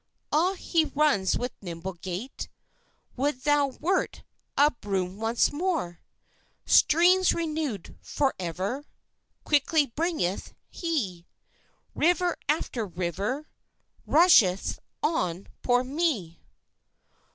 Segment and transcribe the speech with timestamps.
[0.31, 2.49] Ah, he runs with nimble gait!
[3.15, 4.23] Would thou wert
[4.57, 6.01] a broom once more!
[6.65, 8.87] Streams renew'd forever
[9.43, 11.27] Quickly bringeth he;
[11.93, 13.47] River after river
[14.07, 16.41] Rusheth on poor me!